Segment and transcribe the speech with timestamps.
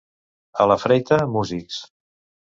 [0.63, 1.77] A la Freita, músics.